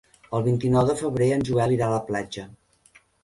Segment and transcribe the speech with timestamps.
[0.37, 2.47] El vint-i-nou de febrer en Joel irà a la platja.